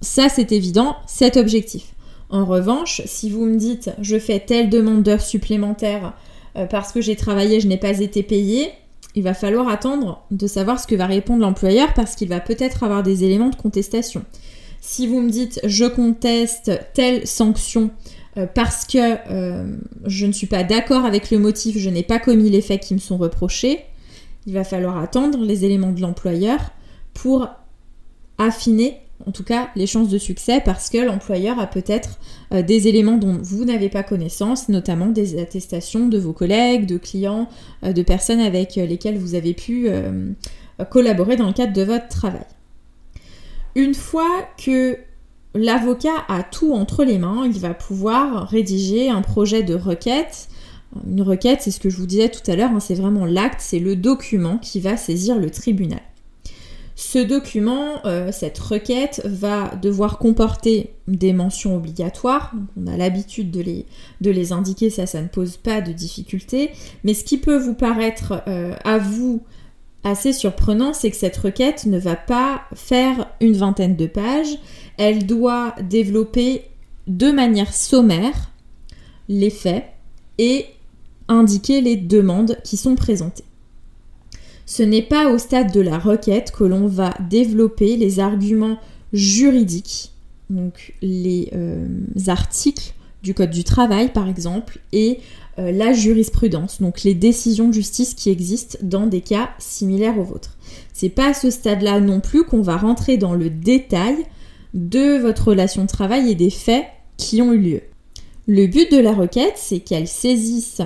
ça 0.00 0.28
c'est 0.28 0.52
évident, 0.52 0.96
cet 1.06 1.36
objectif. 1.36 1.94
En 2.30 2.44
revanche, 2.44 3.02
si 3.04 3.30
vous 3.30 3.44
me 3.44 3.56
dites 3.56 3.90
je 4.00 4.18
fais 4.18 4.40
telle 4.40 4.70
demande 4.70 5.02
d'heures 5.02 5.20
supplémentaires 5.20 6.14
euh, 6.56 6.66
parce 6.66 6.92
que 6.92 7.00
j'ai 7.00 7.16
travaillé, 7.16 7.60
je 7.60 7.68
n'ai 7.68 7.76
pas 7.76 8.00
été 8.00 8.22
payé, 8.22 8.70
il 9.14 9.22
va 9.22 9.34
falloir 9.34 9.68
attendre 9.68 10.24
de 10.30 10.46
savoir 10.46 10.80
ce 10.80 10.86
que 10.86 10.94
va 10.94 11.06
répondre 11.06 11.40
l'employeur 11.40 11.94
parce 11.94 12.16
qu'il 12.16 12.28
va 12.28 12.40
peut-être 12.40 12.82
avoir 12.82 13.02
des 13.02 13.24
éléments 13.24 13.48
de 13.48 13.56
contestation. 13.56 14.24
Si 14.80 15.06
vous 15.06 15.20
me 15.20 15.30
dites 15.30 15.60
je 15.64 15.84
conteste 15.84 16.72
telle 16.94 17.26
sanction 17.26 17.90
parce 18.54 18.84
que 18.84 19.16
euh, 19.30 19.76
je 20.04 20.26
ne 20.26 20.32
suis 20.32 20.46
pas 20.46 20.62
d'accord 20.62 21.04
avec 21.04 21.30
le 21.30 21.38
motif, 21.38 21.78
je 21.78 21.90
n'ai 21.90 22.02
pas 22.02 22.18
commis 22.18 22.50
les 22.50 22.60
faits 22.60 22.82
qui 22.82 22.94
me 22.94 22.98
sont 22.98 23.16
reprochés, 23.16 23.80
il 24.46 24.52
va 24.52 24.64
falloir 24.64 24.98
attendre 24.98 25.42
les 25.44 25.64
éléments 25.64 25.92
de 25.92 26.00
l'employeur 26.00 26.60
pour 27.14 27.48
affiner 28.38 29.00
en 29.26 29.32
tout 29.32 29.44
cas 29.44 29.70
les 29.76 29.86
chances 29.86 30.08
de 30.08 30.18
succès 30.18 30.60
parce 30.64 30.90
que 30.90 30.98
l'employeur 30.98 31.58
a 31.58 31.66
peut-être 31.66 32.18
euh, 32.52 32.62
des 32.62 32.88
éléments 32.88 33.16
dont 33.16 33.38
vous 33.40 33.64
n'avez 33.64 33.88
pas 33.88 34.02
connaissance, 34.02 34.68
notamment 34.68 35.06
des 35.06 35.40
attestations 35.40 36.08
de 36.08 36.18
vos 36.18 36.32
collègues, 36.32 36.86
de 36.86 36.98
clients, 36.98 37.48
euh, 37.84 37.92
de 37.92 38.02
personnes 38.02 38.40
avec 38.40 38.76
euh, 38.76 38.86
lesquelles 38.86 39.18
vous 39.18 39.34
avez 39.34 39.54
pu 39.54 39.88
collaborer 40.90 41.36
dans 41.36 41.46
le 41.46 41.52
cadre 41.52 41.72
de 41.72 41.82
votre 41.82 42.08
travail. 42.08 42.44
Une 43.74 43.94
fois 43.94 44.46
que 44.62 44.98
l'avocat 45.56 46.24
a 46.28 46.42
tout 46.42 46.72
entre 46.72 47.04
les 47.04 47.18
mains, 47.18 47.44
il 47.46 47.58
va 47.58 47.74
pouvoir 47.74 48.48
rédiger 48.48 49.10
un 49.10 49.22
projet 49.22 49.62
de 49.62 49.74
requête. 49.74 50.48
Une 51.06 51.22
requête, 51.22 51.60
c'est 51.62 51.70
ce 51.70 51.80
que 51.80 51.90
je 51.90 51.96
vous 51.96 52.06
disais 52.06 52.28
tout 52.28 52.48
à 52.50 52.56
l'heure, 52.56 52.70
hein, 52.70 52.80
c'est 52.80 52.94
vraiment 52.94 53.26
l'acte, 53.26 53.60
c'est 53.60 53.78
le 53.78 53.96
document 53.96 54.58
qui 54.58 54.80
va 54.80 54.96
saisir 54.96 55.38
le 55.38 55.50
tribunal. 55.50 56.00
Ce 56.98 57.18
document, 57.18 58.06
euh, 58.06 58.32
cette 58.32 58.58
requête, 58.58 59.20
va 59.26 59.76
devoir 59.76 60.18
comporter 60.18 60.94
des 61.06 61.34
mentions 61.34 61.76
obligatoires. 61.76 62.54
on 62.78 62.86
a 62.86 62.96
l'habitude 62.96 63.50
de 63.50 63.60
les, 64.30 64.52
indiquer, 64.52 64.88
ça, 64.88 65.04
ça 65.04 65.20
ne 65.20 65.28
pose 65.28 65.58
pas 65.58 65.82
de 65.82 65.92
difficulté. 65.92 66.70
Mais 67.04 67.12
ce 67.12 67.22
qui 67.22 67.36
peut 67.36 67.58
vous 67.58 67.74
paraître 67.74 68.42
euh, 68.48 68.74
à 68.82 68.96
vous 68.96 69.42
assez 70.06 70.32
surprenant, 70.32 70.92
c'est 70.92 71.10
que 71.10 71.16
cette 71.16 71.36
requête 71.36 71.86
ne 71.86 71.98
va 71.98 72.14
pas 72.14 72.62
faire 72.74 73.28
une 73.40 73.56
vingtaine 73.56 73.96
de 73.96 74.06
pages. 74.06 74.58
Elle 74.98 75.26
doit 75.26 75.74
développer 75.82 76.62
de 77.08 77.30
manière 77.30 77.74
sommaire 77.74 78.52
les 79.28 79.50
faits 79.50 79.84
et 80.38 80.66
indiquer 81.28 81.80
les 81.80 81.96
demandes 81.96 82.58
qui 82.62 82.76
sont 82.76 82.94
présentées. 82.94 83.44
Ce 84.64 84.82
n'est 84.82 85.02
pas 85.02 85.30
au 85.30 85.38
stade 85.38 85.72
de 85.72 85.80
la 85.80 85.98
requête 85.98 86.52
que 86.52 86.64
l'on 86.64 86.86
va 86.86 87.14
développer 87.28 87.96
les 87.96 88.20
arguments 88.20 88.78
juridiques, 89.12 90.12
donc 90.50 90.94
les 91.02 91.50
euh, 91.52 91.86
articles 92.28 92.94
du 93.26 93.34
Code 93.34 93.50
du 93.50 93.64
travail 93.64 94.12
par 94.12 94.28
exemple, 94.28 94.78
et 94.92 95.18
euh, 95.58 95.72
la 95.72 95.92
jurisprudence, 95.92 96.80
donc 96.80 97.02
les 97.02 97.14
décisions 97.14 97.68
de 97.68 97.74
justice 97.74 98.14
qui 98.14 98.30
existent 98.30 98.78
dans 98.82 99.06
des 99.06 99.20
cas 99.20 99.50
similaires 99.58 100.18
aux 100.18 100.22
vôtres. 100.22 100.56
C'est 100.92 101.08
pas 101.08 101.30
à 101.30 101.34
ce 101.34 101.50
stade-là 101.50 101.98
non 101.98 102.20
plus 102.20 102.44
qu'on 102.44 102.62
va 102.62 102.76
rentrer 102.76 103.16
dans 103.16 103.34
le 103.34 103.50
détail 103.50 104.14
de 104.74 105.18
votre 105.18 105.48
relation 105.48 105.82
de 105.82 105.88
travail 105.88 106.30
et 106.30 106.34
des 106.36 106.50
faits 106.50 106.84
qui 107.16 107.42
ont 107.42 107.52
eu 107.52 107.58
lieu. 107.58 107.80
Le 108.46 108.68
but 108.68 108.92
de 108.92 108.98
la 108.98 109.12
requête, 109.12 109.54
c'est 109.56 109.80
qu'elle 109.80 110.06
saisisse 110.06 110.82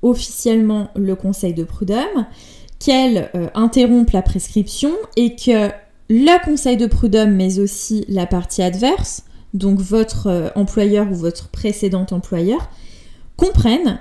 officiellement 0.00 0.88
le 0.96 1.14
conseil 1.14 1.52
de 1.52 1.64
prud'homme 1.64 2.26
qu'elle 2.78 3.30
euh, 3.34 3.48
interrompe 3.54 4.10
la 4.10 4.22
prescription 4.22 4.92
et 5.16 5.36
que 5.36 5.70
le 6.08 6.44
conseil 6.44 6.76
de 6.76 6.86
prud'homme, 6.86 7.34
mais 7.34 7.58
aussi 7.58 8.04
la 8.08 8.26
partie 8.26 8.62
adverse, 8.62 9.24
donc 9.54 9.80
votre 9.80 10.26
euh, 10.28 10.48
employeur 10.54 11.10
ou 11.10 11.14
votre 11.14 11.48
précédent 11.48 12.06
employeur, 12.10 12.70
comprennent 13.36 14.00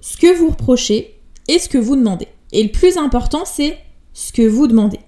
ce 0.00 0.16
que 0.16 0.36
vous 0.36 0.50
reprochez 0.50 1.18
et 1.48 1.58
ce 1.58 1.68
que 1.68 1.78
vous 1.78 1.96
demandez. 1.96 2.28
Et 2.52 2.62
le 2.62 2.70
plus 2.70 2.96
important, 2.96 3.44
c'est 3.44 3.78
ce 4.12 4.32
que 4.32 4.46
vous 4.46 4.66
demandez. 4.66 5.00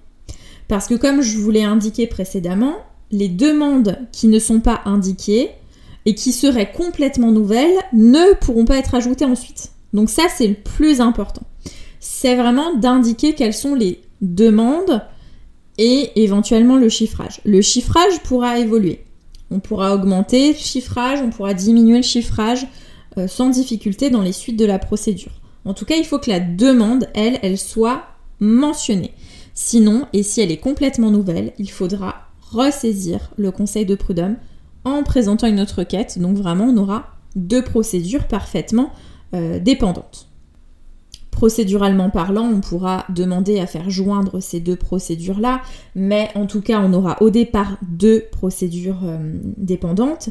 Parce 0.67 0.87
que 0.87 0.95
comme 0.95 1.21
je 1.21 1.37
vous 1.37 1.51
l'ai 1.51 1.63
indiqué 1.63 2.07
précédemment, 2.07 2.75
les 3.11 3.27
demandes 3.27 3.99
qui 4.11 4.27
ne 4.27 4.39
sont 4.39 4.59
pas 4.59 4.81
indiquées 4.85 5.49
et 6.05 6.15
qui 6.15 6.31
seraient 6.31 6.71
complètement 6.71 7.31
nouvelles 7.31 7.77
ne 7.93 8.33
pourront 8.35 8.65
pas 8.65 8.77
être 8.77 8.95
ajoutées 8.95 9.25
ensuite. 9.25 9.71
Donc 9.93 10.09
ça, 10.09 10.23
c'est 10.35 10.47
le 10.47 10.55
plus 10.55 11.01
important 11.01 11.43
c'est 12.01 12.35
vraiment 12.35 12.73
d'indiquer 12.73 13.35
quelles 13.35 13.53
sont 13.53 13.75
les 13.75 14.01
demandes 14.21 15.01
et 15.77 16.11
éventuellement 16.21 16.75
le 16.75 16.89
chiffrage. 16.89 17.41
Le 17.45 17.61
chiffrage 17.61 18.19
pourra 18.23 18.59
évoluer. 18.59 19.05
On 19.51 19.59
pourra 19.59 19.93
augmenter 19.93 20.53
le 20.53 20.57
chiffrage, 20.57 21.19
on 21.21 21.29
pourra 21.29 21.53
diminuer 21.53 21.97
le 21.97 22.03
chiffrage 22.03 22.65
euh, 23.17 23.27
sans 23.27 23.49
difficulté 23.49 24.09
dans 24.09 24.21
les 24.21 24.31
suites 24.31 24.57
de 24.57 24.65
la 24.65 24.79
procédure. 24.79 25.41
En 25.65 25.73
tout 25.73 25.85
cas, 25.85 25.95
il 25.95 26.05
faut 26.05 26.17
que 26.17 26.29
la 26.29 26.39
demande, 26.39 27.07
elle, 27.13 27.37
elle 27.43 27.57
soit 27.57 28.03
mentionnée. 28.39 29.13
Sinon, 29.53 30.07
et 30.13 30.23
si 30.23 30.41
elle 30.41 30.51
est 30.51 30.57
complètement 30.57 31.11
nouvelle, 31.11 31.53
il 31.59 31.69
faudra 31.69 32.29
ressaisir 32.51 33.31
le 33.37 33.51
conseil 33.51 33.85
de 33.85 33.95
prud'homme 33.95 34.37
en 34.85 35.03
présentant 35.03 35.47
une 35.47 35.59
autre 35.59 35.79
requête. 35.79 36.17
Donc 36.19 36.37
vraiment, 36.37 36.65
on 36.65 36.77
aura 36.77 37.07
deux 37.35 37.61
procédures 37.61 38.27
parfaitement 38.27 38.91
euh, 39.33 39.59
dépendantes. 39.59 40.30
Procéduralement 41.31 42.09
parlant, 42.09 42.47
on 42.47 42.59
pourra 42.59 43.05
demander 43.09 43.59
à 43.59 43.65
faire 43.65 43.89
joindre 43.89 44.41
ces 44.41 44.59
deux 44.59 44.75
procédures-là, 44.75 45.61
mais 45.95 46.29
en 46.35 46.45
tout 46.45 46.61
cas, 46.61 46.81
on 46.81 46.93
aura 46.93 47.21
au 47.21 47.29
départ 47.29 47.77
deux 47.81 48.25
procédures 48.31 49.01
euh, 49.05 49.17
dépendantes. 49.57 50.29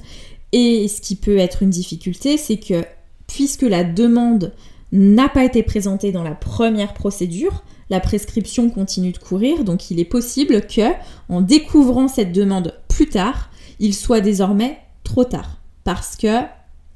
Et 0.52 0.88
ce 0.88 1.00
qui 1.00 1.16
peut 1.16 1.38
être 1.38 1.62
une 1.62 1.71
difficulté, 1.71 2.37
c'est 2.37 2.59
que 2.59 2.85
puisque 3.26 3.62
la 3.62 3.85
demande 3.85 4.52
n'a 4.92 5.28
pas 5.28 5.45
été 5.45 5.62
présentée 5.62 6.12
dans 6.12 6.25
la 6.25 6.35
première 6.35 6.95
procédure, 6.95 7.62
la 7.90 8.00
prescription 8.00 8.71
continue 8.71 9.12
de 9.12 9.19
courir, 9.19 9.64
donc 9.64 9.90
il 9.90 10.00
est 10.00 10.04
possible 10.04 10.66
que, 10.66 10.92
en 11.28 11.40
découvrant 11.40 12.09
cette 12.09 12.33
demande 12.33 12.75
plus 12.88 13.09
tard, 13.09 13.50
il 13.78 13.95
soit 13.95 14.21
désormais 14.21 14.78
trop 15.04 15.25
tard, 15.25 15.61
parce 15.85 16.16
que 16.16 16.42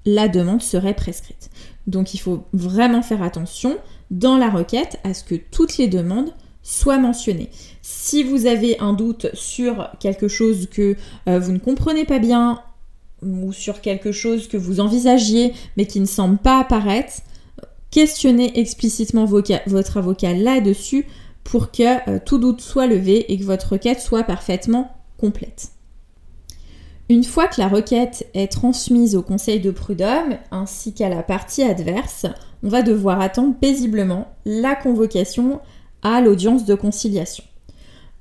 la 0.06 0.28
demande 0.28 0.62
serait 0.62 0.94
prescrite. 0.94 1.50
Donc 1.86 2.14
il 2.14 2.18
faut 2.18 2.44
vraiment 2.52 3.02
faire 3.02 3.22
attention 3.22 3.76
dans 4.10 4.36
la 4.36 4.50
requête 4.50 4.98
à 5.04 5.14
ce 5.14 5.24
que 5.24 5.34
toutes 5.34 5.76
les 5.76 5.88
demandes 5.88 6.32
soient 6.62 6.98
mentionnées. 6.98 7.50
Si 7.82 8.22
vous 8.22 8.46
avez 8.46 8.78
un 8.80 8.94
doute 8.94 9.26
sur 9.34 9.90
quelque 10.00 10.28
chose 10.28 10.66
que 10.70 10.96
euh, 11.28 11.38
vous 11.38 11.52
ne 11.52 11.58
comprenez 11.58 12.04
pas 12.04 12.18
bien 12.18 12.62
ou 13.22 13.52
sur 13.52 13.80
quelque 13.80 14.12
chose 14.12 14.48
que 14.48 14.56
vous 14.56 14.80
envisagiez 14.80 15.52
mais 15.76 15.86
qui 15.86 16.00
ne 16.00 16.06
semble 16.06 16.38
pas 16.38 16.58
apparaître, 16.58 17.20
questionnez 17.90 18.58
explicitement 18.58 19.26
votre 19.26 19.96
avocat 19.96 20.32
là-dessus 20.32 21.06
pour 21.44 21.70
que 21.70 22.10
euh, 22.10 22.18
tout 22.24 22.38
doute 22.38 22.62
soit 22.62 22.86
levé 22.86 23.30
et 23.30 23.38
que 23.38 23.44
votre 23.44 23.72
requête 23.72 24.00
soit 24.00 24.24
parfaitement 24.24 24.90
complète. 25.18 25.74
Une 27.11 27.25
fois 27.25 27.49
que 27.49 27.61
la 27.61 27.68
requête 27.68 28.26
est 28.32 28.50
transmise 28.50 29.14
au 29.14 29.20
conseil 29.20 29.61
de 29.61 29.70
prud'homme 29.70 30.38
ainsi 30.50 30.94
qu'à 30.94 31.11
la 31.11 31.23
partie 31.23 31.62
adverse, 31.62 32.25
on 32.62 32.68
va 32.68 32.80
devoir 32.80 33.20
attendre 33.20 33.54
paisiblement 33.54 34.28
la 34.46 34.75
convocation 34.75 35.61
à 36.02 36.23
l'audience 36.23 36.64
de 36.64 36.75
conciliation. 36.75 37.44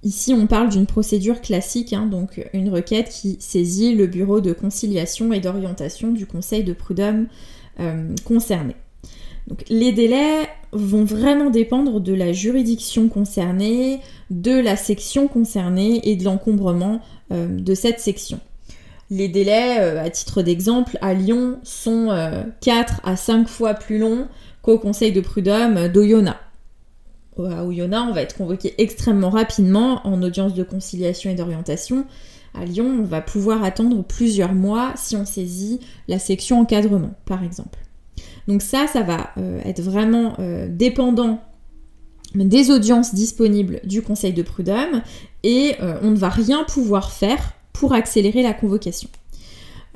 Ici, 0.04 0.34
on 0.34 0.48
parle 0.48 0.68
d'une 0.68 0.86
procédure 0.86 1.40
classique, 1.40 1.94
hein, 1.94 2.08
donc 2.08 2.46
une 2.52 2.70
requête 2.70 3.08
qui 3.08 3.38
saisit 3.40 3.96
le 3.96 4.06
bureau 4.06 4.42
de 4.42 4.52
conciliation 4.52 5.32
et 5.32 5.40
d'orientation 5.40 6.12
du 6.12 6.26
conseil 6.26 6.66
de 6.66 6.74
prud'homme 6.74 7.28
euh, 7.80 8.14
concerné. 8.26 8.76
Donc, 9.48 9.64
les 9.70 9.94
délais 9.94 10.50
vont 10.74 11.06
vraiment 11.06 11.50
dépendre 11.50 12.02
de 12.02 12.14
la 12.14 12.34
juridiction 12.34 13.08
concernée, 13.08 14.02
de 14.30 14.60
la 14.60 14.76
section 14.76 15.30
concernée 15.30 16.02
et 16.04 16.18
de 16.18 16.26
l'encombrement 16.26 17.00
euh, 17.32 17.48
de 17.48 17.74
cette 17.74 18.02
section. 18.02 18.42
Les 19.14 19.28
délais, 19.28 19.80
euh, 19.80 20.04
à 20.04 20.10
titre 20.10 20.42
d'exemple, 20.42 20.98
à 21.00 21.14
Lyon 21.14 21.60
sont 21.62 22.08
4 22.62 22.94
euh, 22.94 23.12
à 23.12 23.16
5 23.16 23.48
fois 23.48 23.76
plus 23.76 24.00
longs 24.00 24.28
qu'au 24.64 24.80
conseil 24.80 25.12
de 25.12 25.22
prud'homme 25.22 25.88
d'Oyonnax. 25.88 26.40
À 27.38 27.64
Oyonnax, 27.64 28.10
on 28.10 28.12
va 28.12 28.24
être 28.24 28.36
convoqué 28.36 28.74
extrêmement 28.80 29.30
rapidement 29.30 30.02
en 30.08 30.24
audience 30.24 30.56
de 30.56 30.64
conciliation 30.64 31.30
et 31.30 31.36
d'orientation. 31.36 32.08
À 32.56 32.66
Lyon, 32.66 32.88
on 33.02 33.04
va 33.04 33.22
pouvoir 33.22 33.64
attendre 33.64 34.04
plusieurs 34.04 34.54
mois 34.54 34.94
si 34.96 35.16
on 35.16 35.26
saisit 35.26 35.80
la 36.08 36.18
section 36.18 36.62
encadrement, 36.62 37.14
par 37.26 37.44
exemple. 37.44 37.78
Donc 38.48 38.64
ça, 38.64 38.88
ça 38.88 39.04
va 39.04 39.30
euh, 39.38 39.62
être 39.64 39.82
vraiment 39.82 40.38
dépendant 40.70 41.40
des 42.34 42.72
audiences 42.72 43.14
disponibles 43.14 43.80
du 43.84 44.02
Conseil 44.02 44.34
de 44.34 44.42
prud'homme 44.42 45.04
et 45.44 45.76
on 46.02 46.10
ne 46.10 46.16
va 46.16 46.30
rien 46.30 46.64
pouvoir 46.64 47.12
faire 47.12 47.54
pour 47.74 47.94
accélérer 47.94 48.44
la 48.44 48.54
convocation. 48.54 49.10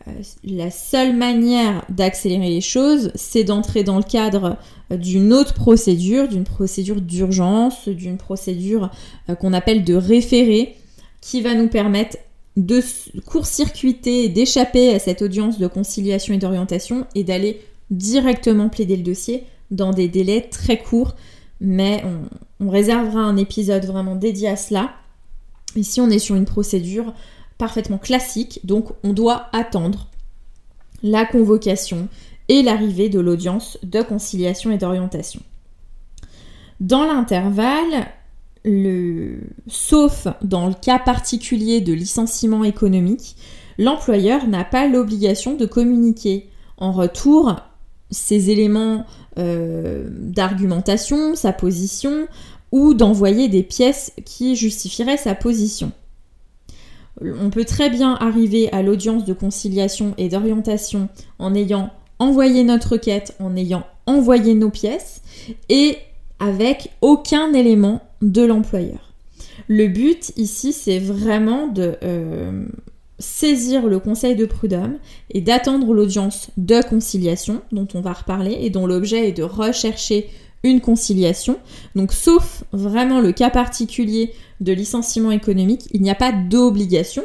Euh, 0.08 0.12
la 0.44 0.72
seule 0.72 1.16
manière 1.16 1.86
d'accélérer 1.90 2.50
les 2.50 2.62
choses, 2.62 3.12
c'est 3.16 3.44
d'entrer 3.44 3.84
dans 3.84 3.98
le 3.98 4.04
cadre 4.04 4.58
euh, 4.92 4.98
d'une 4.98 5.34
autre 5.34 5.54
procédure, 5.54 6.28
d'une 6.28 6.44
procédure 6.44 7.02
d'urgence, 7.02 7.88
d'une 7.88 8.18
procédure 8.18 8.92
euh, 9.30 9.36
qu'on 9.36 9.54
appelle 9.54 9.84
de 9.84 9.96
référé, 9.96 10.76
qui 11.22 11.42
va 11.42 11.54
nous 11.54 11.68
permettre 11.68 12.18
de 12.58 12.82
court-circuiter, 13.26 14.30
d'échapper 14.30 14.94
à 14.94 15.00
cette 15.00 15.22
audience 15.22 15.60
de 15.60 15.68
conciliation 15.68 16.34
et 16.34 16.38
d'orientation 16.38 17.06
et 17.14 17.24
d'aller 17.24 17.62
directement 17.92 18.70
plaider 18.70 18.98
le 18.98 19.04
dossier 19.04 19.44
dans 19.70 19.92
des 19.92 20.08
délais 20.08 20.42
très 20.42 20.78
courts. 20.78 21.16
Mais 21.62 22.04
on, 22.60 22.66
on 22.66 22.70
réservera 22.70 23.20
un 23.20 23.38
épisode 23.38 23.86
vraiment 23.86 24.16
dédié 24.16 24.48
à 24.48 24.56
cela. 24.56 24.92
Ici, 25.76 26.02
on 26.02 26.10
est 26.10 26.20
sur 26.20 26.36
une 26.36 26.46
procédure 26.46 27.14
parfaitement 27.58 27.98
classique, 27.98 28.60
donc 28.64 28.90
on 29.04 29.14
doit 29.14 29.48
attendre 29.54 30.08
la 31.04 31.26
convocation 31.26 32.08
et 32.50 32.64
l'arrivée 32.64 33.10
de 33.10 33.20
l'audience 33.20 33.78
de 33.84 34.02
conciliation 34.02 34.72
et 34.72 34.78
d'orientation. 34.78 35.42
Dans 36.80 37.06
l'intervalle, 37.06 38.08
le... 38.64 39.40
sauf 39.68 40.28
dans 40.42 40.68
le 40.68 40.74
cas 40.74 41.00
particulier 41.00 41.82
de 41.82 41.94
licenciement 41.94 42.64
économique, 42.64 43.36
l'employeur 43.78 44.48
n'a 44.48 44.64
pas 44.64 44.88
l'obligation 44.88 45.56
de 45.56 45.66
communiquer 45.66 46.50
en 46.78 46.92
retour 46.92 47.56
ses 48.12 48.50
éléments 48.50 49.06
euh, 49.38 50.08
d'argumentation, 50.12 51.36
sa 51.36 51.52
position, 51.52 52.28
ou 52.72 52.94
d'envoyer 52.94 53.48
des 53.48 53.64
pièces 53.64 54.14
qui 54.26 54.56
justifieraient 54.56 55.18
sa 55.18 55.36
position. 55.36 55.92
On 57.22 57.50
peut 57.50 57.66
très 57.66 57.90
bien 57.90 58.16
arriver 58.16 58.72
à 58.72 58.82
l'audience 58.82 59.26
de 59.26 59.34
conciliation 59.34 60.14
et 60.18 60.30
d'orientation 60.30 61.10
en 61.40 61.56
ayant 61.56 61.92
envoyé 62.20 62.64
notre 62.64 62.94
requête, 62.94 63.36
en 63.40 63.56
ayant 63.56 63.86
envoyé 64.06 64.54
nos 64.54 64.70
pièces 64.70 65.22
et 65.70 65.98
avec 66.40 66.92
aucun 67.02 67.54
élément 67.54 68.02
de 68.22 68.44
l'employeur. 68.44 69.14
Le 69.68 69.88
but 69.88 70.32
ici, 70.38 70.74
c'est 70.74 71.00
vraiment 71.00 71.68
de 71.68 71.96
euh, 72.04 72.66
saisir 73.20 73.88
le 73.88 74.00
conseil 74.00 74.36
de 74.36 74.46
prud'homme 74.46 74.98
et 75.32 75.42
d'attendre 75.42 75.94
l'audience 75.94 76.50
de 76.58 76.82
conciliation, 76.88 77.62
dont 77.72 77.88
on 77.94 78.02
va 78.02 78.14
reparler, 78.14 78.58
et 78.62 78.70
dont 78.70 78.86
l'objet 78.86 79.30
est 79.30 79.34
de 79.34 79.44
rechercher 79.44 80.30
conciliation. 80.82 81.58
Donc 81.96 82.14
sauf 82.14 82.64
vraiment 82.72 83.22
le 83.22 83.32
cas 83.32 83.50
particulier 83.50 84.34
de 84.62 84.74
licenciement 84.74 85.32
économique, 85.32 85.88
il 85.92 86.02
n'y 86.02 86.12
a 86.12 86.16
pas 86.16 86.32
d'obligation. 86.32 87.24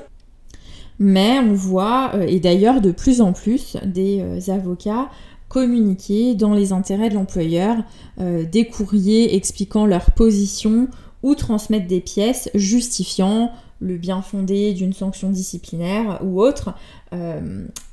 Mais 0.99 1.39
on 1.39 1.53
voit, 1.55 2.13
euh, 2.15 2.27
et 2.27 2.39
d'ailleurs 2.39 2.81
de 2.81 2.93
plus 2.93 3.21
en 3.21 3.33
plus, 3.33 3.77
des 3.85 4.21
euh, 4.21 4.53
avocats 4.53 5.09
communiquer 5.49 6.35
dans 6.35 6.55
les 6.55 6.73
intérêts 6.73 7.11
de 7.11 7.15
l'employeur 7.15 7.77
euh, 8.21 8.45
des 8.45 8.67
courriers 8.67 9.37
expliquant 9.37 9.85
leur 9.85 10.13
position 10.13 10.89
ou 11.23 11.35
transmettre 11.35 11.87
des 11.87 12.01
pièces 12.01 12.49
justifiant 12.55 13.53
le 13.83 13.97
bien 13.97 14.23
fondé 14.23 14.73
d'une 14.73 14.93
sanction 14.93 15.31
disciplinaire 15.31 16.21
ou 16.23 16.41
autre 16.41 16.75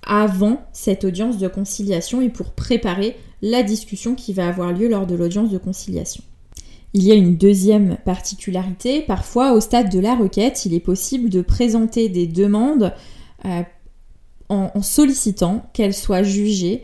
avant 0.05 0.61
cette 0.71 1.03
audience 1.03 1.37
de 1.37 1.47
conciliation 1.47 2.21
et 2.21 2.29
pour 2.29 2.51
préparer 2.51 3.17
la 3.41 3.63
discussion 3.63 4.15
qui 4.15 4.33
va 4.33 4.47
avoir 4.47 4.71
lieu 4.71 4.87
lors 4.87 5.07
de 5.07 5.15
l'audience 5.15 5.49
de 5.49 5.57
conciliation. 5.57 6.23
Il 6.93 7.03
y 7.03 7.11
a 7.11 7.15
une 7.15 7.37
deuxième 7.37 7.97
particularité, 8.03 9.01
parfois 9.01 9.53
au 9.53 9.59
stade 9.59 9.91
de 9.91 9.99
la 9.99 10.15
requête, 10.15 10.65
il 10.65 10.73
est 10.73 10.79
possible 10.79 11.29
de 11.29 11.41
présenter 11.41 12.09
des 12.09 12.25
demandes 12.25 12.93
euh, 13.45 13.61
en, 14.49 14.81
sollicitant 14.81 15.69
qu'elles 15.73 15.93
soient 15.93 16.23
jugées 16.23 16.81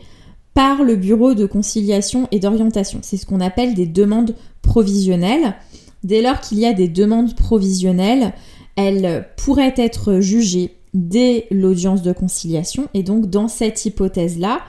par 0.54 0.84
le 0.84 0.94
bureau 0.94 1.34
de 1.34 1.44
conciliation 1.44 2.28
et 2.30 2.38
d'orientation. 2.38 3.00
C'est 3.02 3.16
ce 3.16 3.26
qu'on 3.26 3.40
appelle 3.40 3.74
des 3.74 3.86
demandes 3.86 4.36
provisionnelles. 4.62 5.56
Dès 6.04 6.22
lors 6.22 6.40
qu'il 6.40 6.60
y 6.60 6.66
a 6.66 6.72
des 6.72 6.88
demandes 6.88 7.34
provisionnelles, 7.34 8.32
elles 8.76 9.26
pourraient 9.36 9.74
être 9.76 10.20
jugées 10.20 10.76
dès 10.94 11.46
l'audience 11.50 12.02
de 12.02 12.12
conciliation 12.12 12.88
et 12.94 13.02
donc 13.02 13.28
dans 13.28 13.48
cette 13.48 13.84
hypothèse-là, 13.84 14.60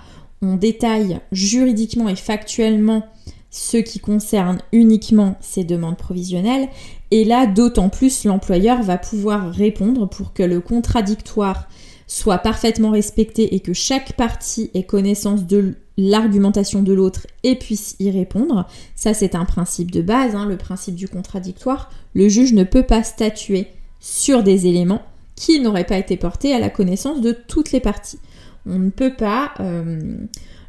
on 0.42 0.56
détaille 0.56 1.20
juridiquement 1.32 2.10
et 2.10 2.16
factuellement 2.16 3.04
ce 3.50 3.78
qui 3.78 4.00
concerne 4.00 4.60
uniquement 4.72 5.36
ces 5.40 5.64
demandes 5.64 5.98
provisionnelles. 5.98 6.68
Et 7.12 7.24
là, 7.24 7.48
d'autant 7.48 7.90
plus, 7.90 8.26
l'employeur 8.26 8.84
va 8.84 8.98
pouvoir 8.98 9.52
répondre 9.52 10.08
pour 10.08 10.34
que 10.34 10.44
le 10.44 10.60
contradictoire 10.60 11.68
soit 12.08 12.38
parfaitement 12.38 12.92
respecté 12.92 13.56
et 13.56 13.60
que 13.60 13.74
chaque 13.74 14.14
partie 14.14 14.70
ait 14.74 14.84
connaissance 14.84 15.46
de 15.46 15.76
l'argumentation 15.98 16.84
de 16.84 16.94
l'autre 16.94 17.26
et 17.44 17.56
puisse 17.56 17.96
y 18.00 18.12
répondre. 18.12 18.68
Ça, 18.96 19.14
c'est 19.14 19.36
un 19.36 19.46
principe 19.46 19.92
de 19.92 20.02
base, 20.02 20.36
hein, 20.36 20.46
le 20.46 20.58
principe 20.58 20.96
du 20.96 21.08
contradictoire. 21.08 21.90
Le 22.14 22.30
juge 22.30 22.54
ne 22.54 22.64
peut 22.64 22.84
pas 22.84 23.04
statuer 23.04 23.68
sur 24.08 24.42
des 24.42 24.68
éléments 24.68 25.02
qui 25.36 25.60
n'auraient 25.60 25.84
pas 25.84 25.98
été 25.98 26.16
portés 26.16 26.54
à 26.54 26.60
la 26.60 26.70
connaissance 26.70 27.20
de 27.20 27.34
toutes 27.34 27.74
les 27.74 27.82
parties. 27.82 28.20
On 28.66 28.80
ne 28.80 28.90
peut 28.90 29.14
pas... 29.14 29.52
Euh, 29.60 30.00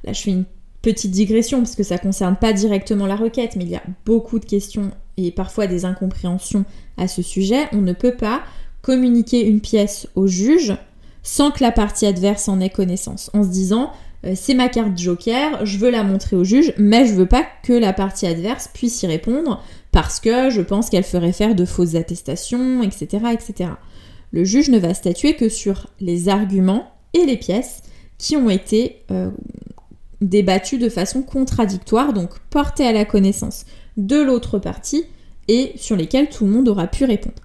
là, 0.03 0.13
je 0.13 0.21
fais 0.21 0.33
une 0.33 0.45
petite 0.83 1.13
digression 1.13 1.59
parce 1.59 1.77
que 1.77 1.85
ça 1.85 1.95
ne 1.95 2.01
concerne 2.01 2.35
pas 2.35 2.53
directement 2.53 3.07
la 3.07 3.15
requête, 3.15 3.55
mais 3.55 3.63
il 3.63 3.71
y 3.71 3.77
a 3.77 3.83
beaucoup 4.05 4.41
de 4.41 4.45
questions 4.45 4.91
et 5.17 5.31
parfois 5.31 5.69
des 5.69 5.85
incompréhensions 5.85 6.65
à 6.97 7.07
ce 7.07 7.23
sujet. 7.23 7.69
On 7.73 7.81
ne 7.81 7.93
peut 7.93 8.17
pas 8.17 8.43
communiquer 8.83 9.47
une 9.47 9.61
pièce 9.61 10.09
au 10.17 10.27
juge 10.27 10.77
sans 11.23 11.53
que 11.53 11.63
la 11.63 11.71
partie 11.71 12.07
adverse 12.07 12.49
en 12.49 12.59
ait 12.59 12.71
connaissance, 12.71 13.31
en 13.35 13.45
se 13.45 13.51
disant 13.51 13.93
euh, 14.25 14.33
c'est 14.35 14.55
ma 14.55 14.69
carte 14.69 14.99
joker, 14.99 15.65
je 15.65 15.79
veux 15.79 15.91
la 15.91 16.03
montrer 16.03 16.35
au 16.35 16.43
juge, 16.43 16.73
mais 16.77 17.07
je 17.07 17.15
veux 17.15 17.27
pas 17.27 17.47
que 17.63 17.73
la 17.73 17.93
partie 17.93 18.27
adverse 18.27 18.69
puisse 18.75 19.01
y 19.05 19.07
répondre 19.07 19.63
parce 19.93 20.21
que 20.21 20.51
je 20.51 20.61
pense 20.61 20.91
qu'elle 20.91 21.05
ferait 21.05 21.33
faire 21.33 21.55
de 21.55 21.65
fausses 21.65 21.95
attestations, 21.95 22.83
etc., 22.83 23.27
etc. 23.33 23.71
Le 24.33 24.45
juge 24.45 24.69
ne 24.69 24.79
va 24.79 24.95
statuer 24.95 25.35
que 25.35 25.49
sur 25.49 25.87
les 26.01 26.29
arguments 26.29 26.93
et 27.15 27.25
les 27.25 27.37
pièces 27.37 27.83
qui 28.19 28.37
ont 28.37 28.51
été 28.51 29.03
euh, 29.11 29.31
débattus 30.21 30.79
de 30.79 30.89
façon 30.89 31.23
contradictoire, 31.23 32.13
donc 32.13 32.39
portés 32.51 32.87
à 32.87 32.93
la 32.93 33.05
connaissance 33.05 33.65
de 33.97 34.17
l'autre 34.17 34.59
partie 34.59 35.05
et 35.49 35.73
sur 35.77 35.97
lesquels 35.97 36.29
tout 36.29 36.45
le 36.45 36.51
monde 36.51 36.69
aura 36.69 36.87
pu 36.87 37.05
répondre. 37.05 37.37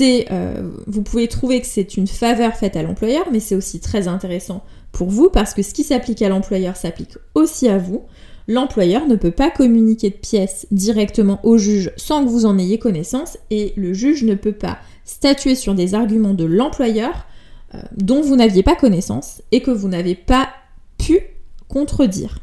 Euh, 0.00 0.70
vous 0.86 1.02
pouvez 1.02 1.28
trouver 1.28 1.60
que 1.60 1.66
c'est 1.66 1.96
une 1.96 2.06
faveur 2.06 2.54
faite 2.54 2.76
à 2.76 2.82
l'employeur, 2.82 3.26
mais 3.32 3.40
c'est 3.40 3.54
aussi 3.54 3.80
très 3.80 4.06
intéressant 4.06 4.62
pour 4.92 5.08
vous 5.08 5.30
parce 5.30 5.54
que 5.54 5.62
ce 5.62 5.72
qui 5.72 5.82
s'applique 5.82 6.20
à 6.22 6.28
l'employeur 6.28 6.76
s'applique 6.76 7.16
aussi 7.34 7.68
à 7.68 7.78
vous. 7.78 8.04
L'employeur 8.48 9.06
ne 9.06 9.14
peut 9.14 9.30
pas 9.30 9.50
communiquer 9.50 10.08
de 10.08 10.16
pièces 10.16 10.66
directement 10.70 11.38
au 11.44 11.58
juge 11.58 11.92
sans 11.96 12.24
que 12.24 12.30
vous 12.30 12.46
en 12.46 12.58
ayez 12.58 12.78
connaissance 12.78 13.36
et 13.50 13.74
le 13.76 13.92
juge 13.92 14.24
ne 14.24 14.34
peut 14.34 14.52
pas 14.52 14.78
statuer 15.04 15.54
sur 15.54 15.74
des 15.74 15.94
arguments 15.94 16.34
de 16.34 16.44
l'employeur 16.44 17.26
euh, 17.74 17.78
dont 17.94 18.22
vous 18.22 18.36
n'aviez 18.36 18.62
pas 18.62 18.74
connaissance 18.74 19.42
et 19.52 19.60
que 19.60 19.70
vous 19.70 19.88
n'avez 19.88 20.14
pas 20.14 20.48
pu 20.96 21.20
contredire. 21.68 22.38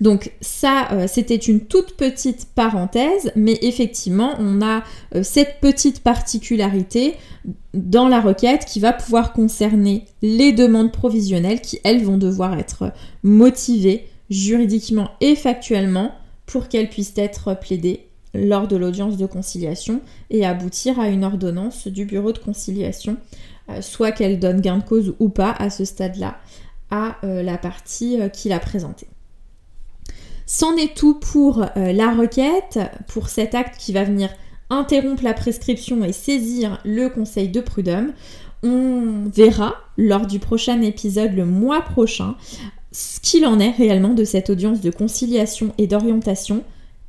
Donc 0.00 0.32
ça, 0.40 0.88
euh, 0.92 1.06
c'était 1.06 1.36
une 1.36 1.60
toute 1.60 1.96
petite 1.96 2.48
parenthèse, 2.54 3.32
mais 3.36 3.58
effectivement, 3.62 4.34
on 4.38 4.62
a 4.62 4.82
euh, 5.14 5.22
cette 5.22 5.60
petite 5.60 6.00
particularité 6.00 7.14
dans 7.74 8.08
la 8.08 8.20
requête 8.20 8.64
qui 8.64 8.80
va 8.80 8.92
pouvoir 8.92 9.32
concerner 9.32 10.06
les 10.22 10.52
demandes 10.52 10.92
provisionnelles 10.92 11.60
qui, 11.60 11.80
elles, 11.84 12.04
vont 12.04 12.18
devoir 12.18 12.58
être 12.58 12.92
motivées 13.22 14.06
juridiquement 14.32 15.10
et 15.20 15.36
factuellement 15.36 16.14
pour 16.46 16.68
qu'elles 16.68 16.88
puissent 16.88 17.14
être 17.16 17.54
plaidées 17.54 18.06
lors 18.34 18.66
de 18.66 18.76
l'audience 18.76 19.16
de 19.16 19.26
conciliation 19.26 20.00
et 20.30 20.46
aboutir 20.46 20.98
à 20.98 21.08
une 21.08 21.24
ordonnance 21.24 21.86
du 21.86 22.04
bureau 22.04 22.32
de 22.32 22.38
conciliation 22.38 23.18
euh, 23.70 23.80
soit 23.80 24.12
qu'elle 24.12 24.40
donne 24.40 24.60
gain 24.60 24.78
de 24.78 24.82
cause 24.82 25.14
ou 25.20 25.28
pas 25.28 25.52
à 25.52 25.70
ce 25.70 25.84
stade-là 25.84 26.36
à 26.90 27.16
euh, 27.24 27.42
la 27.42 27.58
partie 27.58 28.20
euh, 28.20 28.28
qu'il 28.28 28.52
a 28.52 28.58
présentée. 28.58 29.06
C'en 30.46 30.76
est 30.76 30.94
tout 30.96 31.14
pour 31.14 31.64
la 31.76 32.12
requête, 32.12 32.78
pour 33.06 33.28
cet 33.28 33.54
acte 33.54 33.78
qui 33.78 33.92
va 33.92 34.04
venir 34.04 34.28
interrompre 34.68 35.22
la 35.22 35.32
prescription 35.32 36.04
et 36.04 36.12
saisir 36.12 36.78
le 36.84 37.08
conseil 37.08 37.48
de 37.48 37.60
prud'homme. 37.60 38.12
On 38.62 39.30
verra 39.32 39.76
lors 39.96 40.26
du 40.26 40.40
prochain 40.40 40.82
épisode 40.82 41.32
le 41.34 41.46
mois 41.46 41.80
prochain 41.80 42.34
ce 42.92 43.20
qu'il 43.20 43.46
en 43.46 43.58
est 43.58 43.70
réellement 43.70 44.14
de 44.14 44.24
cette 44.24 44.50
audience 44.50 44.80
de 44.80 44.90
conciliation 44.90 45.72
et 45.78 45.86
d'orientation, 45.86 46.62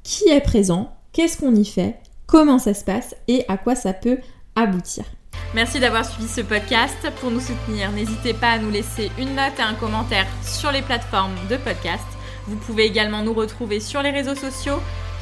qui 0.04 0.30
est 0.30 0.42
présent, 0.42 0.96
qu'est-ce 1.12 1.38
qu'on 1.38 1.56
y 1.56 1.66
fait, 1.66 1.98
comment 2.26 2.60
ça 2.60 2.74
se 2.74 2.84
passe? 2.84 3.16
Et 3.28 3.46
à 3.48 3.58
quoi 3.58 3.76
ça 3.76 3.94
peut 3.94 4.18
aboutir? 4.56 5.06
Merci 5.54 5.80
d'avoir 5.80 6.06
suivi 6.06 6.28
ce 6.28 6.42
podcast. 6.42 6.98
Pour 7.20 7.32
nous 7.32 7.40
soutenir, 7.40 7.92
n'hésitez 7.92 8.34
pas 8.34 8.52
à 8.52 8.60
nous 8.60 8.72
laisser 8.72 9.12
une 9.20 9.36
note 9.36 9.60
et 9.60 9.62
un 9.62 9.76
commentaire 9.76 10.26
sur 10.44 10.72
les 10.72 10.82
plateformes 10.82 11.36
de 11.50 11.58
podcast. 11.58 12.04
Vous 12.48 12.56
pouvez 12.56 12.86
également 12.86 13.22
nous 13.22 13.34
retrouver 13.34 13.80
sur 13.80 14.02
les 14.02 14.10
réseaux 14.10 14.36
sociaux, 14.36 14.80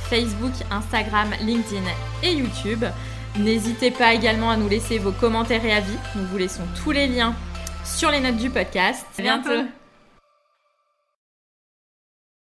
Facebook, 0.10 0.54
Instagram, 0.72 1.30
LinkedIn 1.42 1.84
et 2.24 2.34
YouTube. 2.34 2.86
N'hésitez 3.38 3.92
pas 3.92 4.14
également 4.14 4.52
à 4.52 4.58
nous 4.58 4.70
laisser 4.70 4.98
vos 4.98 5.12
commentaires 5.12 5.66
et 5.66 5.74
avis. 5.74 5.98
Nous 6.16 6.26
vous 6.26 6.38
laissons 6.38 6.64
tous 6.84 6.92
les 6.92 7.08
liens 7.08 7.36
sur 7.86 8.12
les 8.12 8.20
notes 8.20 8.38
du 8.38 8.50
podcast. 8.50 9.06
À 9.18 9.22
bientôt. 9.22 9.68